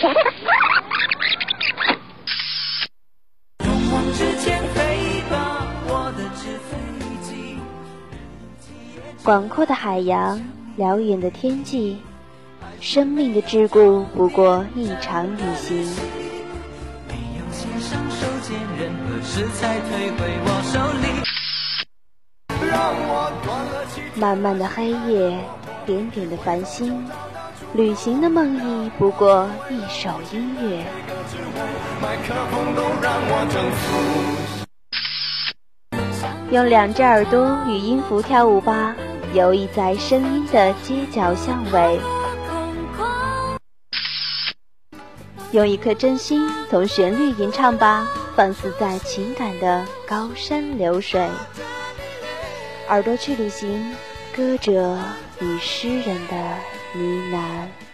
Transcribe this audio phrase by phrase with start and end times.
[9.22, 10.40] 广阔的海洋，
[10.76, 11.98] 辽远的天际，
[12.80, 15.86] 生命的桎梏不过一场旅行。
[24.14, 25.38] 慢慢的黑夜，
[25.86, 27.06] 点点的繁星，
[27.72, 30.84] 旅行的梦呓不过一首音乐。
[36.50, 38.96] 用两只耳朵与音符跳舞吧。
[39.32, 42.00] 游弋在声音的街角巷尾，
[45.52, 51.24] 用一颗真心从旋律吟唱吧，放肆在情感的高山流水。
[52.88, 53.94] 耳朵去旅行，
[54.34, 54.98] 歌者
[55.38, 56.34] 与诗人的
[56.92, 57.89] 呢喃。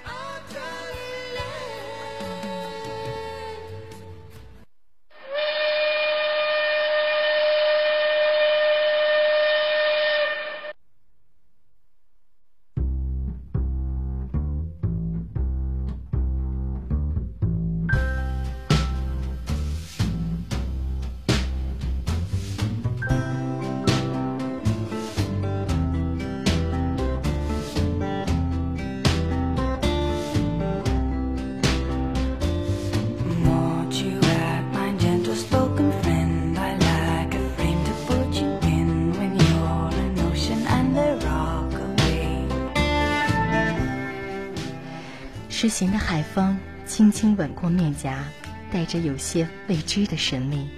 [45.67, 48.23] 诗行的海风轻轻吻过面颊，
[48.71, 50.69] 带着有些未知的神秘。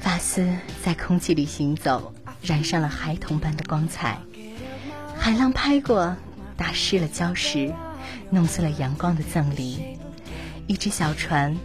[0.00, 4.18] 发丝在空气里行走，染上了孩童般的光彩。
[5.16, 6.16] 海浪拍过，
[6.56, 7.72] 打湿了礁石，
[8.28, 9.96] 弄碎了阳光的赠礼。
[10.66, 11.56] 一只小船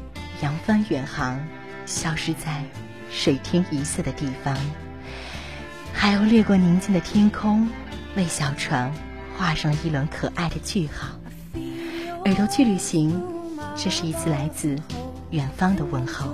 [0.44, 1.44] 扬帆远航，
[1.88, 2.64] 消失在
[3.10, 4.56] 水天一色的地方。
[5.92, 7.68] 海鸥掠过宁静的天空，
[8.16, 8.94] 为小船
[9.36, 11.20] 画上了一轮可爱的句号。
[12.28, 13.24] 耳朵去旅行，
[13.74, 14.76] 这是一次来自
[15.30, 16.28] 远方的问候。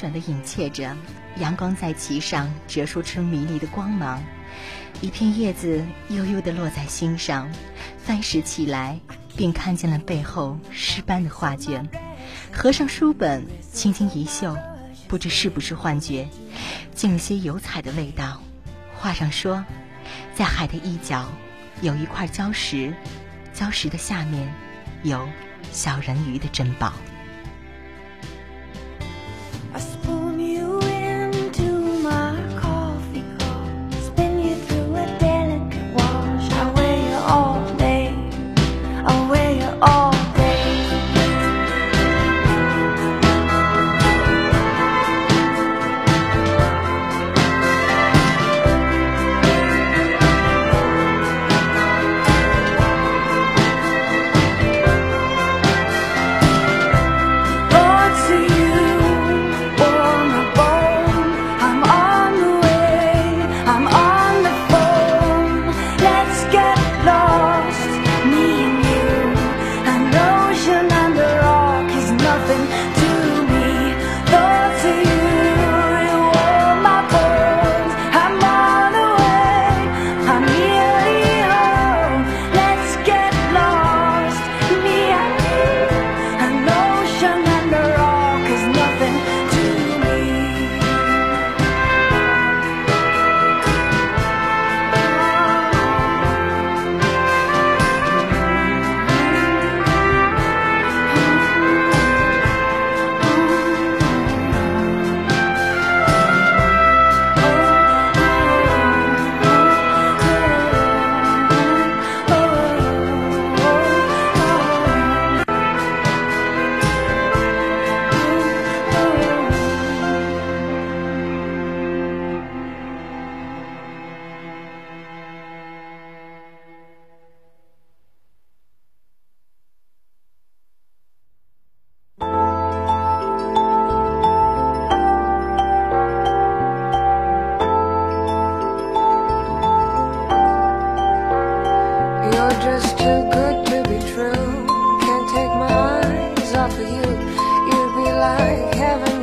[0.00, 0.96] 转的隐切着
[1.36, 4.22] 阳光在其上折射出迷离的光芒，
[5.02, 7.52] 一片叶子悠悠地落在心上，
[8.02, 8.98] 翻拾起来
[9.36, 11.86] 便看见了背后诗般的画卷。
[12.50, 13.44] 合上书本，
[13.74, 14.56] 轻轻一嗅，
[15.06, 16.26] 不知是不是幻觉，
[16.94, 18.40] 竟有些油彩的味道。
[18.96, 19.62] 画上说，
[20.34, 21.28] 在海的一角
[21.82, 22.94] 有一块礁石，
[23.54, 24.50] 礁石的下面
[25.02, 25.28] 有
[25.72, 26.94] 小人鱼的珍宝。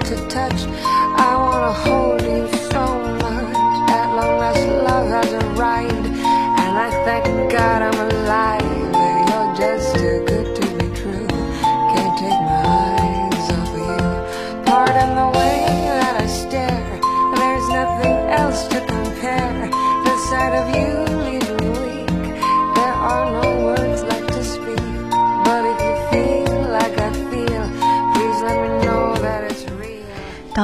[0.07, 0.96] to touch.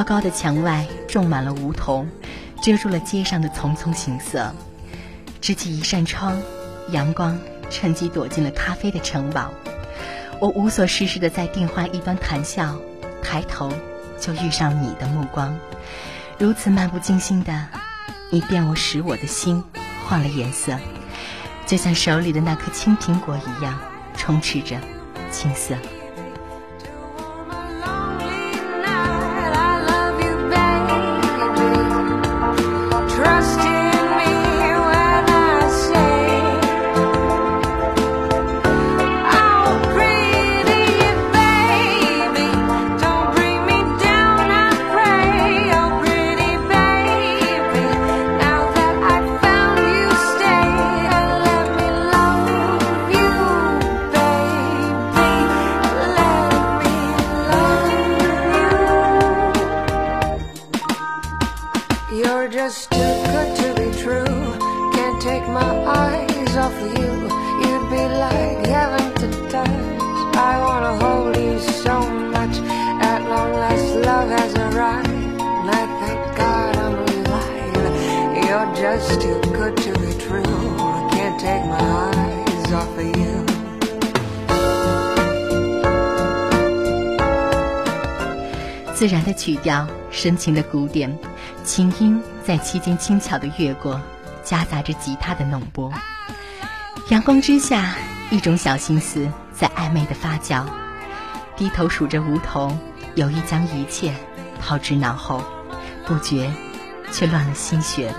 [0.04, 2.08] 高的墙外种满了梧桐，
[2.62, 4.54] 遮住了街上的丛丛行色。
[5.40, 6.40] 支起一扇窗，
[6.90, 7.38] 阳光
[7.70, 9.52] 趁机躲进了咖啡的城堡。
[10.40, 12.76] 我无所事事的在电话一端谈笑，
[13.22, 13.72] 抬头
[14.20, 15.58] 就遇上你的目光，
[16.38, 17.66] 如此漫不经心的，
[18.30, 19.62] 你便我使我的心
[20.06, 20.78] 换了颜色，
[21.66, 23.78] 就像手里的那颗青苹果一样，
[24.16, 24.76] 充斥着
[25.30, 25.74] 青涩。
[90.24, 91.18] 深情的鼓点，
[91.64, 94.00] 琴音在期间轻巧的越过，
[94.42, 95.92] 夹杂着吉他的弄波。
[97.10, 97.94] 阳光之下，
[98.30, 100.64] 一种小心思在暧昧的发酵。
[101.58, 102.78] 低头数着梧桐，
[103.16, 104.14] 有意将一切
[104.58, 105.44] 抛之脑后，
[106.06, 106.50] 不觉
[107.12, 108.14] 却乱了心弦。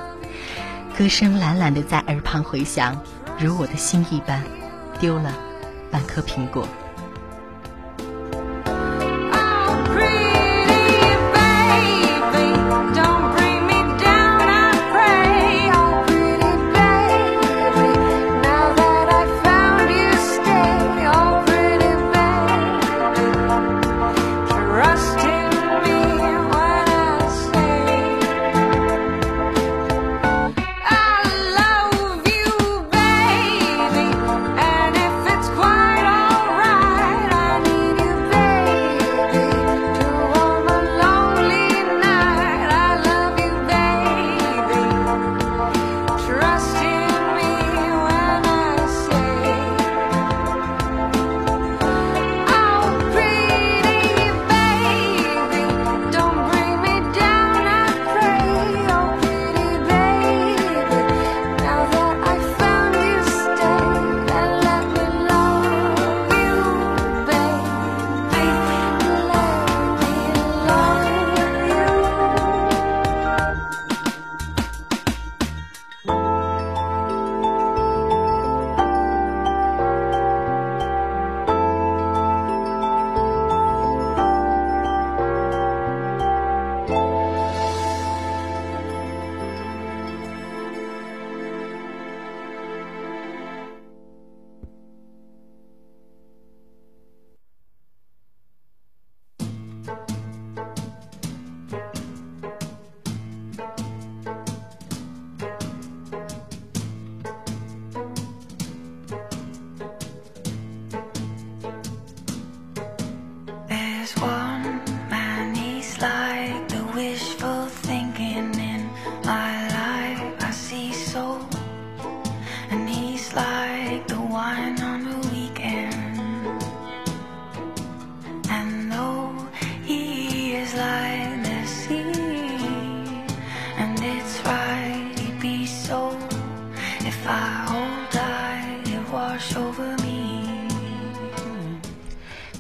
[0.96, 3.01] 歌声懒懒的在耳旁回响，
[3.40, 4.44] 如我的心一般，
[5.00, 5.34] 丢了
[5.90, 6.68] 半颗苹果。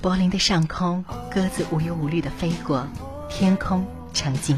[0.05, 2.87] 柏林的上空，鸽子无忧无虑的飞过，
[3.27, 4.55] 天空澄净。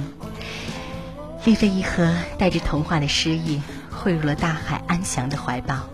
[1.45, 5.87] 丽菲一河带着童话的诗意，汇入了大海安详的怀抱。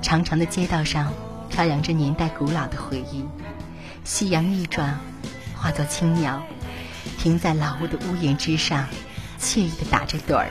[0.00, 1.12] 长长的街道上，
[1.50, 3.24] 飘扬着年代古老的回忆。
[4.04, 5.00] 夕阳一转，
[5.56, 6.40] 化作青鸟，
[7.18, 8.86] 停在老屋的屋檐之上，
[9.40, 10.50] 惬意的打着盹儿。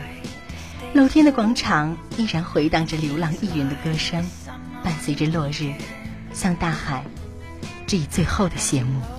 [0.91, 4.21] 露天的广场依然回荡着流浪艺人的歌声，
[4.83, 5.73] 伴随着落日，
[6.33, 7.05] 向大海。
[7.93, 9.12] 这一最后的谢幕。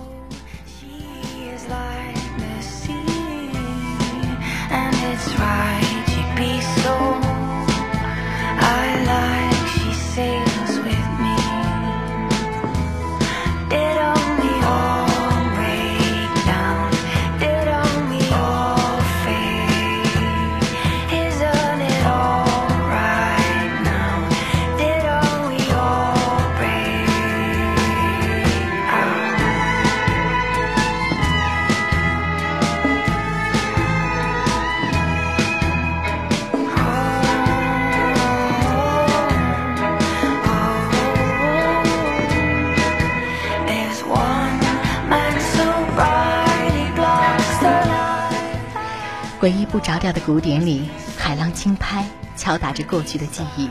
[49.45, 53.69] 唯一不着调的古典里，海浪轻拍，敲打着过去的记忆。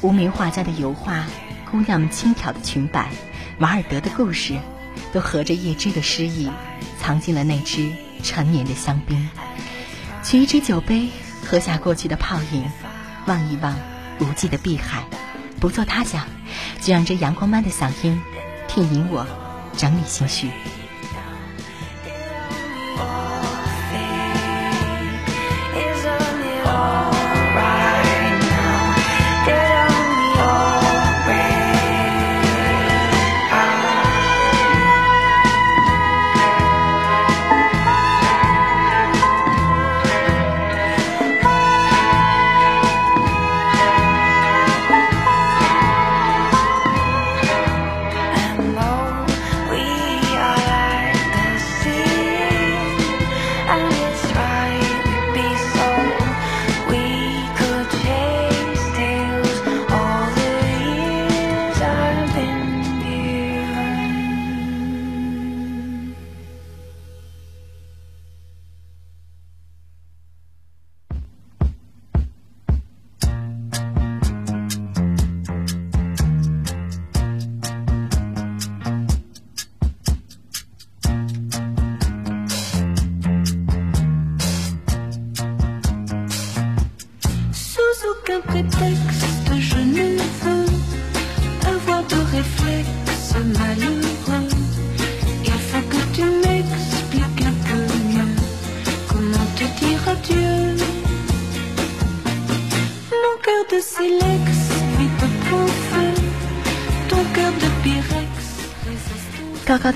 [0.00, 1.26] 无名画家的油画，
[1.68, 3.10] 姑娘们轻挑的裙摆，
[3.58, 4.54] 瓦尔德的故事，
[5.12, 6.48] 都合着叶芝的诗意，
[7.00, 7.90] 藏进了那支
[8.22, 9.28] 陈年的香槟。
[10.22, 11.08] 取一支酒杯，
[11.44, 12.70] 喝下过去的泡影，
[13.26, 13.74] 望一望
[14.20, 15.02] 无际的碧海，
[15.58, 16.28] 不做他想，
[16.80, 18.22] 就让这阳光般的嗓音，
[18.68, 19.26] 替你我
[19.76, 20.48] 整理心绪。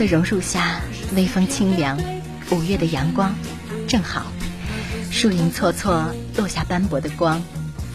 [0.07, 0.81] 榕树下，
[1.15, 1.99] 微风清凉，
[2.51, 3.35] 五月的阳光
[3.89, 4.27] 正好，
[5.11, 7.43] 树影错错落下斑驳的光，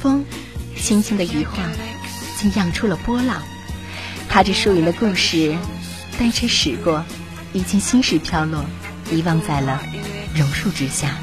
[0.02, 0.26] 风
[0.76, 1.58] 轻轻的一晃，
[2.38, 3.42] 竟漾出了波浪。
[4.28, 5.56] 踏着树影的故事，
[6.20, 7.04] 单车驶过，
[7.54, 8.66] 已经心事飘落，
[9.10, 9.82] 遗忘在了
[10.36, 11.16] 榕树之下。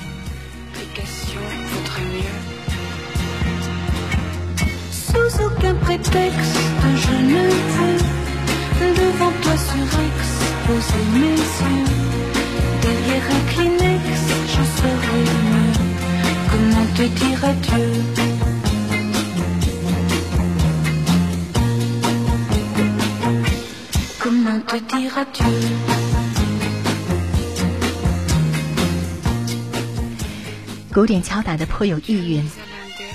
[30.92, 32.46] 古典敲打的颇有意蕴，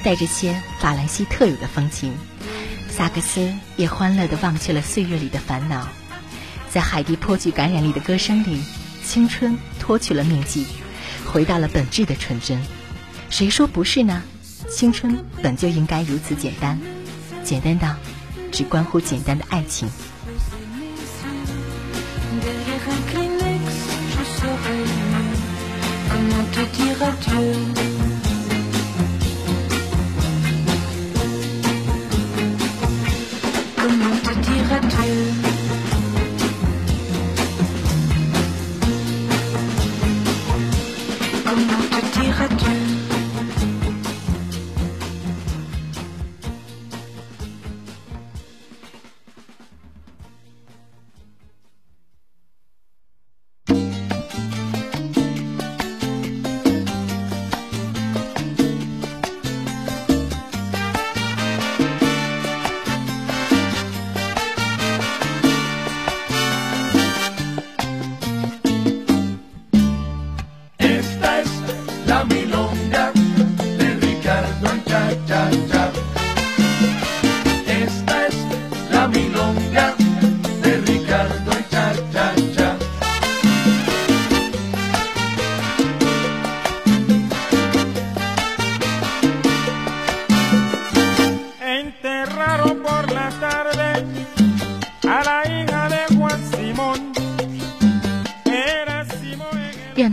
[0.03, 2.13] 带着些法兰西特有的风情。
[2.89, 5.88] 萨克斯也欢乐地忘却了岁月里的烦恼。
[6.74, 8.60] 在海蒂颇具感染力的歌声里，
[9.06, 10.65] 青春脱去了面具，
[11.24, 12.60] 回到了本质的纯真。
[13.30, 14.24] 谁说不是呢？
[14.72, 16.82] 青春本就应该如此简单，
[17.44, 17.96] 简单到
[18.51, 19.88] 只关乎简单的爱情。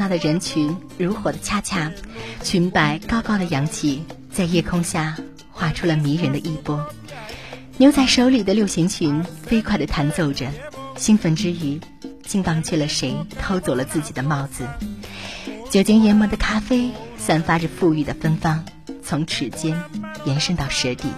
[0.00, 1.92] 闹的人群如火的恰恰，
[2.42, 4.02] 裙摆高高的扬起，
[4.33, 5.14] 在夜空下
[5.50, 6.87] 画出了迷人的一波。
[7.76, 10.47] 牛仔手里的六弦琴飞快地弹奏着，
[10.97, 11.78] 兴奋之余，
[12.25, 14.66] 竟忘却了谁偷走了自己的帽子。
[15.69, 18.64] 酒精研磨的咖啡散发着馥郁的芬芳，
[19.04, 19.78] 从齿间
[20.25, 21.09] 延伸到舌底，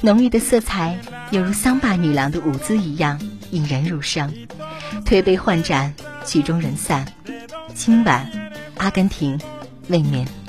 [0.00, 0.98] 浓郁的色彩
[1.30, 3.20] 犹如桑巴女郎的舞姿一样
[3.52, 4.34] 引人入胜。
[5.04, 5.94] 推杯换盏，
[6.26, 7.06] 曲终人散。
[7.82, 8.30] 今晚，
[8.76, 9.40] 阿根廷
[9.88, 10.39] 卫冕。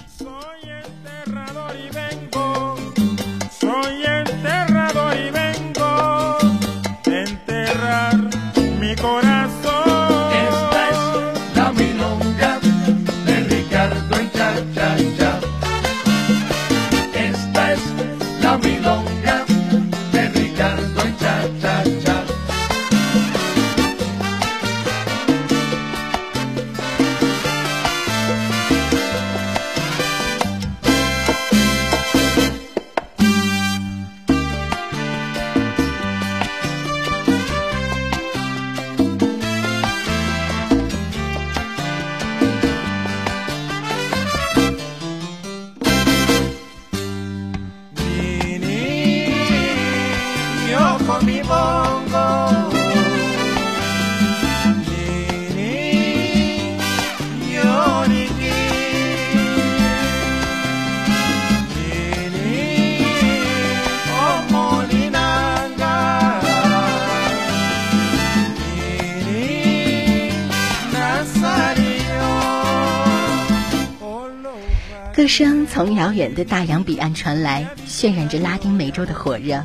[75.83, 79.63] 从遥远的大洋彼岸传来，渲染着拉丁美洲的火热，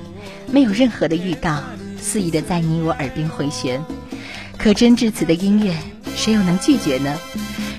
[0.50, 1.62] 没有任何的预告，
[2.00, 3.84] 肆意的在你我耳边回旋。
[4.56, 5.76] 可真至此的音乐，
[6.16, 7.14] 谁又能拒绝呢？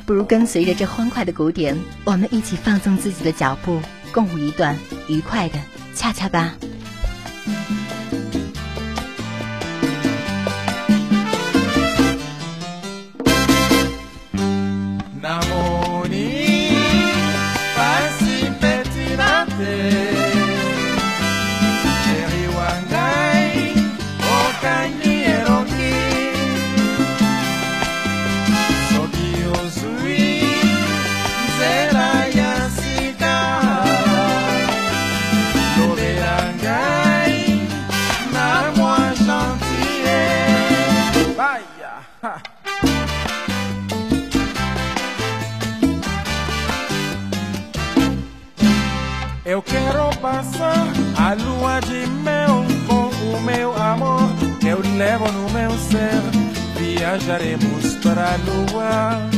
[0.06, 5.58] 不如跟随着这欢快的鼓点，我们一起放纵自己的脚步，共舞一段愉快的
[5.96, 6.54] 恰恰吧。
[50.58, 54.30] Passar a lua de mel com o meu amor.
[54.66, 56.22] Eu levo no meu ser.
[56.78, 59.30] Viajaremos para a lua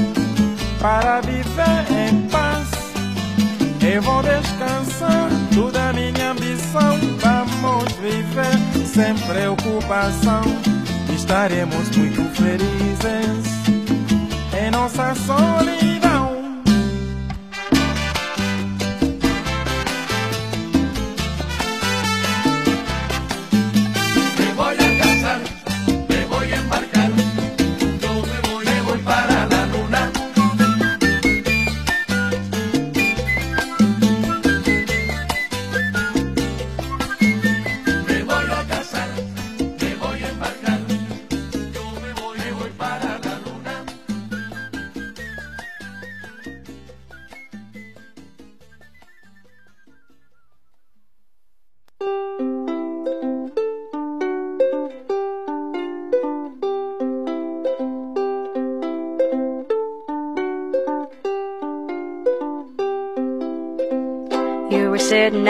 [0.80, 2.68] para viver em paz.
[3.82, 6.98] Eu vou descansar toda minha ambição.
[7.20, 10.42] Vamos viver sem preocupação.
[11.14, 13.50] Estaremos muito felizes
[14.58, 15.99] em nossa solidão.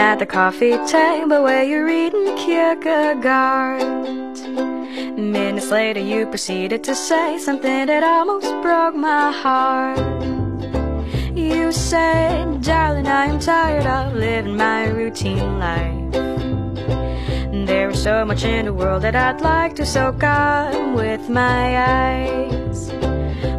[0.08, 3.82] at the coffee table where you're reading Kierkegaard.
[5.18, 9.98] Minutes later, you proceeded to say something that almost broke my heart.
[11.36, 16.12] You said, Darling, I am tired of living my routine life.
[17.66, 21.76] There is so much in the world that I'd like to soak up with my
[21.76, 22.90] eyes.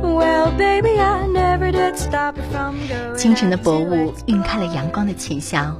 [0.01, 3.15] Well, baby, I never did stop you from going.
[3.15, 5.75] 清晨的薄雾晕开了阳光的浅笑，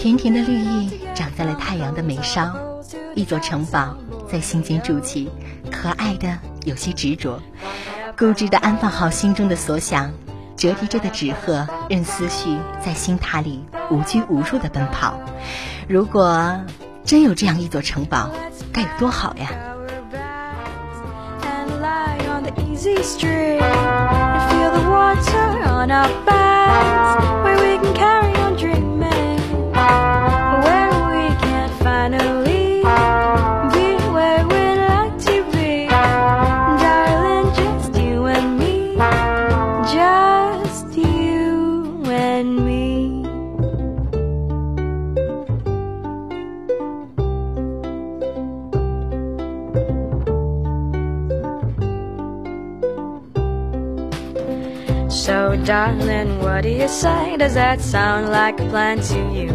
[0.00, 2.50] 甜甜的绿意长在了太阳的眉梢。
[3.14, 3.94] 一座城堡
[4.26, 5.30] 在心间筑起，
[5.70, 7.38] 可爱的有些执着，
[8.16, 10.10] 固执的安放好心中的所想，
[10.56, 15.20] 折叠着的纸鹤任思绪在心塔里无拘无束的奔跑。
[15.86, 16.58] 如果
[17.04, 18.30] 真有这样一座城堡，
[18.72, 19.50] 该有多好呀！
[55.64, 57.36] Darling, what do you say?
[57.36, 59.52] Does that sound like a plan to you?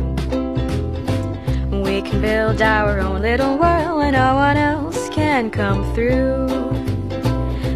[1.84, 6.48] We can build our own little world where no one else can come through.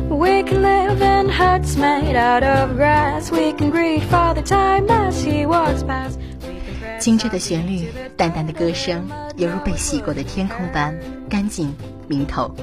[0.09, 3.31] We can live in huts made out of grass.
[3.31, 6.19] We can greet Father Time as he walks past.
[6.41, 7.87] We can pray 精致的旋律，
[8.17, 10.97] 淡淡的歌声，犹如被洗过的天空般
[11.29, 11.73] 干净
[12.07, 12.53] 明透。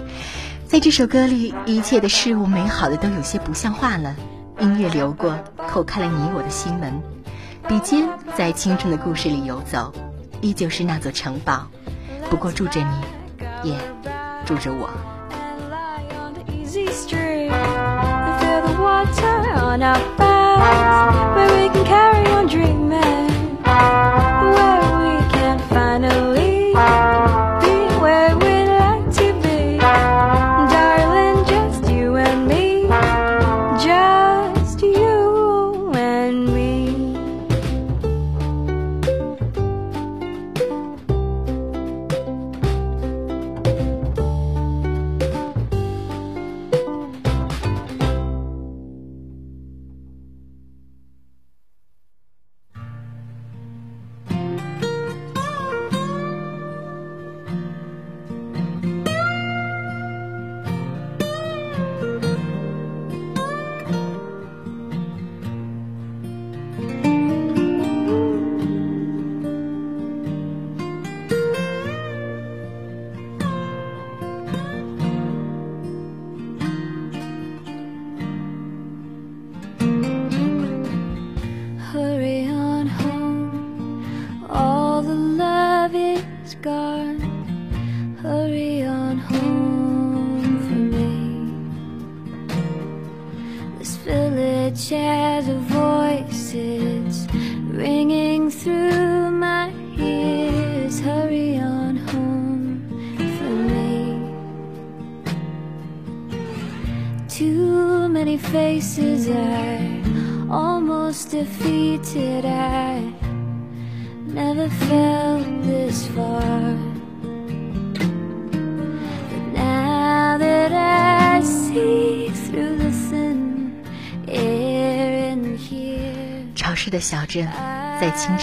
[0.66, 4.16] 在这首歌里，一切的事物美好的都有些不像话了。
[4.58, 5.38] 音乐流过，
[5.68, 7.02] 叩开了你我的心门。
[7.68, 9.92] 笔尖在青春的故事里游走，
[10.40, 11.66] 依旧是那座城堡，
[12.30, 13.76] 不过住着你，也
[14.44, 14.88] 住着我。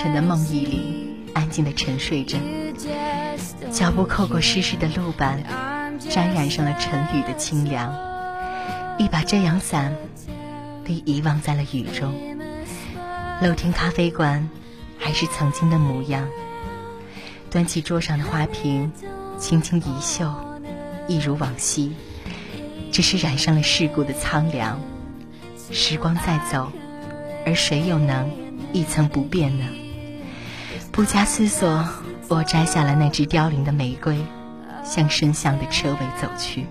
[0.04, 2.38] 在清晨的梦呓里安静的沉睡着，
[3.72, 5.42] 脚步扣过湿湿的路板，
[5.98, 7.96] 沾染上了晨雨的清凉。
[8.98, 9.96] 一把遮阳伞
[10.84, 12.14] 被遗忘在了雨中，
[13.42, 14.50] 露天咖啡馆
[15.00, 16.28] 还是曾经的模样。
[17.50, 18.92] 端起桌上的花瓶，
[19.40, 20.36] 轻轻一嗅，
[21.08, 21.94] 一如往昔，
[22.92, 24.82] 只是染上了世故的苍凉。
[25.72, 26.74] 时光在走，
[27.46, 28.30] 而谁又能
[28.74, 29.66] 一成不变呢？
[30.94, 31.84] 不加思索，
[32.28, 34.24] 我摘下了那只凋零的玫瑰，
[34.86, 36.68] 向深巷的车尾走去。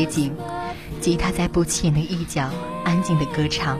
[0.00, 0.32] 街景，
[0.98, 2.50] 吉他在不起眼的一角
[2.84, 3.78] 安静的歌唱，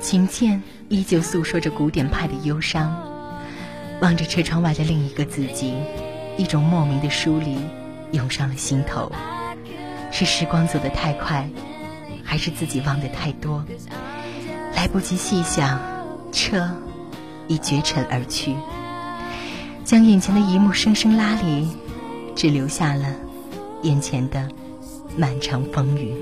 [0.00, 2.96] 琴键依旧诉说着古典派的忧伤。
[4.00, 5.74] 望着车窗外的另一个自己，
[6.36, 7.58] 一种莫名的疏离
[8.12, 9.10] 涌上了心头。
[10.12, 11.48] 是时光走得太快，
[12.22, 13.64] 还是自己忘得太多？
[14.76, 15.80] 来不及细想，
[16.30, 16.70] 车
[17.48, 18.54] 已绝尘而去，
[19.84, 21.68] 将眼前的一幕生生拉离，
[22.36, 23.04] 只留下了
[23.82, 24.48] 眼前的
[25.16, 26.14] 漫长风雨。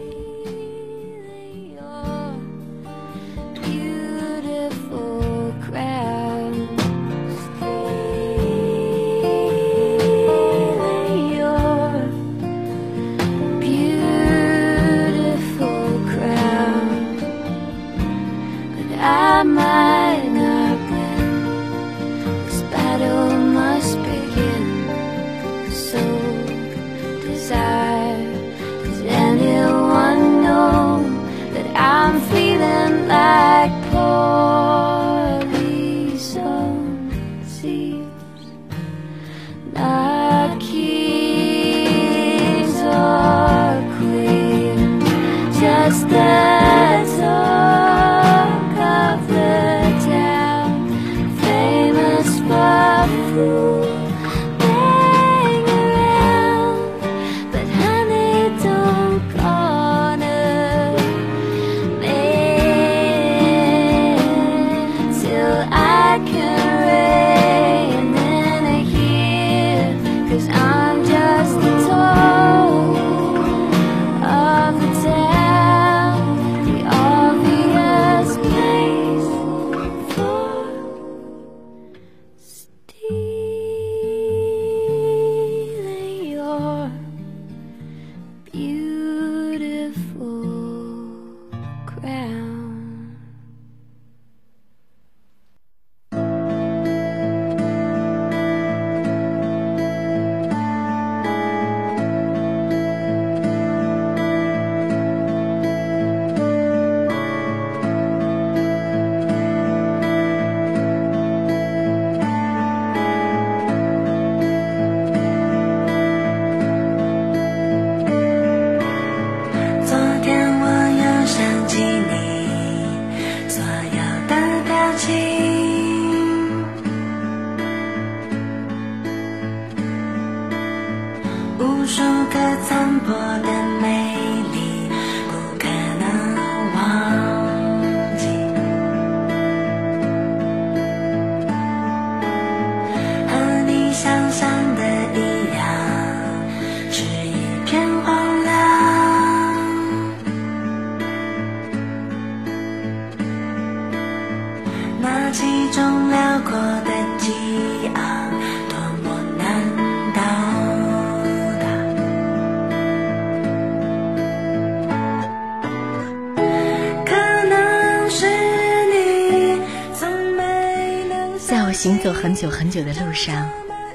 [172.08, 173.46] 走很久很久的路上，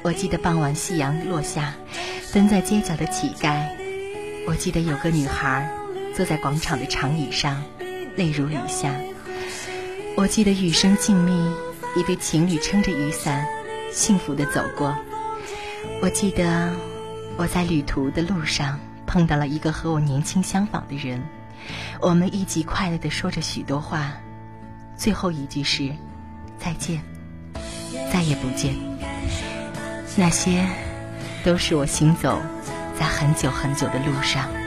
[0.04, 1.74] 我记得傍晚夕阳落下，
[2.32, 3.66] 蹲在街角的乞丐。
[4.46, 5.68] 我记得有个女孩
[6.14, 7.60] 坐在广场的长椅上，
[8.14, 8.94] 泪如雨下。
[10.16, 11.52] 我记得雨声静谧，
[11.98, 13.44] 一对情侣撑着雨伞，
[13.90, 14.96] 幸福的走过。
[16.00, 16.72] 我记得
[17.36, 21.20] 我在旅途的路上碰到了一个和我年轻相仿的人，
[22.00, 24.12] 我们一起快乐的说着许多话，
[24.96, 25.90] 最后一句是
[26.60, 27.02] 再见，
[28.12, 28.74] 再也不见。
[30.16, 30.64] 那些
[31.44, 32.40] 都是我行走
[32.98, 34.63] 在很久很久的路上。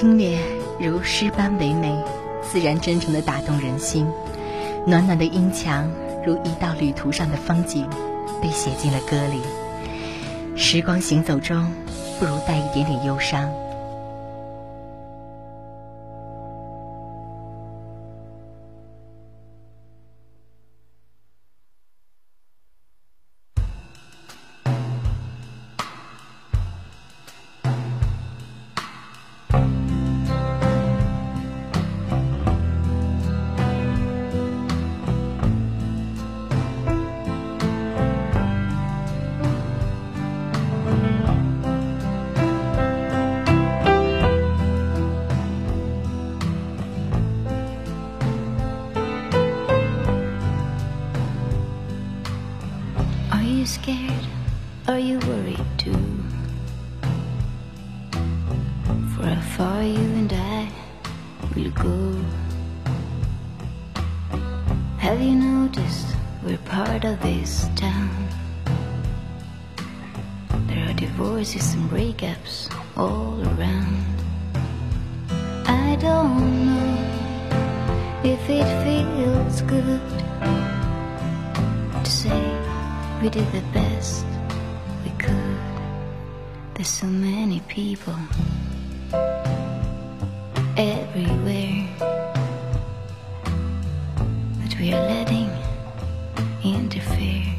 [0.00, 0.38] 清冽，
[0.78, 1.94] 如诗般唯美，
[2.40, 4.06] 自然真诚的打动人心。
[4.86, 5.90] 暖暖的音墙，
[6.24, 7.86] 如一道旅途上的风景，
[8.40, 9.42] 被写进了歌里。
[10.56, 11.70] 时光行走中，
[12.18, 13.52] 不如带一点点忧伤。
[55.00, 55.96] you worried too.
[59.12, 60.68] For how far you and I
[61.54, 62.24] will go.
[64.98, 68.10] Have you noticed we're part of this town?
[70.66, 74.04] There are divorces and breakups all around.
[75.66, 76.98] I don't know
[78.22, 80.00] if it feels good
[82.04, 82.42] to say
[83.22, 83.89] we did the best.
[86.80, 88.16] There's so many people
[90.78, 91.86] everywhere
[94.62, 95.50] that we are letting
[96.64, 97.54] interfere.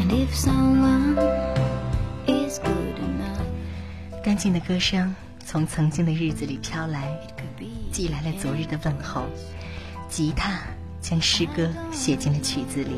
[0.00, 1.18] And if someone
[2.26, 3.44] is good enough，
[4.24, 5.14] 干净的歌声
[5.44, 7.14] 从曾经的日子里飘来，
[7.92, 9.26] 寄来了昨日的问候。
[10.08, 10.58] 吉他
[11.02, 12.92] 将诗歌写进了曲子里。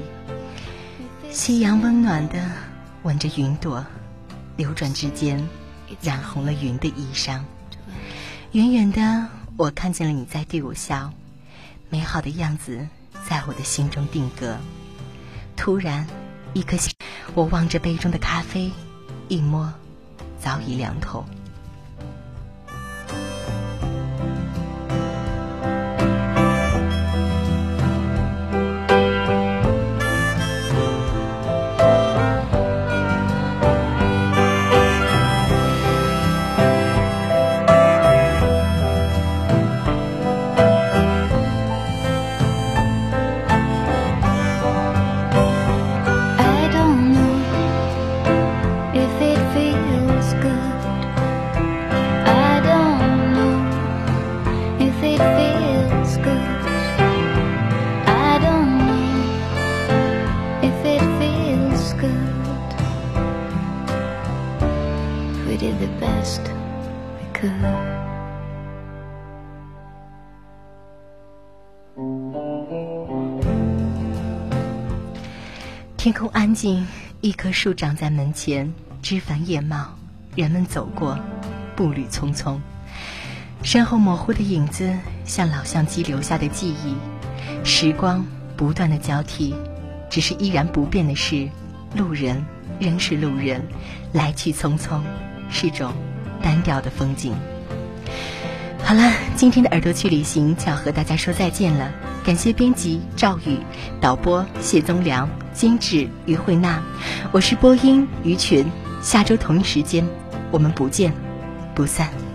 [1.32, 2.40] 夕阳温暖的
[3.02, 3.84] 吻着云朵，
[4.60, 5.42] 流转之间
[6.02, 7.40] 染红了云的衣裳。
[8.52, 11.10] 远远的，我看见了你在对我笑，
[11.88, 12.86] 美好的样子
[13.26, 14.58] 在我的心中定格。
[15.56, 16.06] 突然，
[16.52, 16.92] 一颗心，
[17.32, 18.70] 我望着杯中的咖啡，
[19.28, 19.72] 一摸。
[20.38, 21.24] 早已凉透。
[75.96, 76.86] 天空安静
[77.22, 78.70] 一棵树长在门前
[79.00, 79.96] 枝繁叶茂
[80.36, 81.18] 人们走过
[81.74, 82.58] 步履匆匆。
[83.62, 86.94] 身后模糊的影子像老相机留下的记忆。
[87.64, 88.22] 时光
[88.54, 89.54] 不断的交替
[90.10, 91.48] 只是依然不变的是
[91.96, 92.44] 路人
[92.78, 93.66] 仍是路人
[94.12, 95.00] 来去匆匆
[95.48, 95.90] 是种
[96.42, 97.34] 单调的风景。
[98.82, 101.92] 好了，今天的耳朵去旅行就要和大家说再见了。
[102.24, 103.58] 感谢编辑赵宇，
[104.00, 106.82] 导播谢宗良，监制于慧娜，
[107.32, 108.66] 我是播音于群。
[109.00, 110.06] 下周同一时间，
[110.50, 111.12] 我们不见
[111.74, 112.29] 不散。